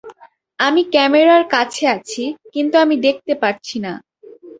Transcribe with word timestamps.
আমি 0.59 0.81
ক্যামেরার 0.93 1.43
কাছে 1.55 1.83
আছি, 1.95 2.23
কিন্তু 2.53 2.75
আমি 2.83 2.95
দেখতে 3.05 3.33
পারছি 3.41 3.77
না। 3.85 3.93